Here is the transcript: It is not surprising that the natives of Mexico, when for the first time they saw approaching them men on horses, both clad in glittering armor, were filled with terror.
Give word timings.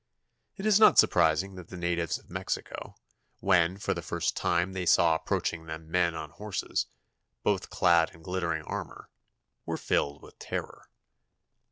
It 0.57 0.65
is 0.65 0.79
not 0.79 0.97
surprising 0.97 1.53
that 1.53 1.67
the 1.67 1.77
natives 1.77 2.17
of 2.17 2.27
Mexico, 2.27 2.95
when 3.39 3.77
for 3.77 3.93
the 3.93 4.01
first 4.01 4.35
time 4.35 4.73
they 4.73 4.87
saw 4.87 5.13
approaching 5.13 5.67
them 5.67 5.91
men 5.91 6.15
on 6.15 6.31
horses, 6.31 6.87
both 7.43 7.69
clad 7.69 8.09
in 8.15 8.23
glittering 8.23 8.63
armor, 8.63 9.11
were 9.63 9.77
filled 9.77 10.23
with 10.23 10.39
terror. 10.39 10.89